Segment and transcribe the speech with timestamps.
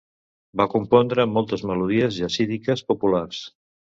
[0.61, 3.45] Va compondre moltes melodies jasídiques populars.